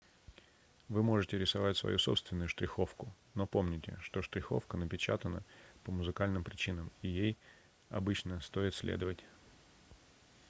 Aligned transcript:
вы 0.89 1.03
можете 1.03 1.37
рисовать 1.37 1.77
свою 1.77 1.99
собственную 1.99 2.49
штриховку 2.49 3.13
но 3.35 3.45
помните 3.45 3.99
что 4.01 4.23
штриховка 4.23 4.75
напечатана 4.75 5.43
по 5.83 5.91
музыкальным 5.91 6.43
причинам 6.43 6.91
и 7.03 7.07
ей 7.07 7.37
обычно 7.89 8.41
стоит 8.41 8.73
следовать 8.73 9.23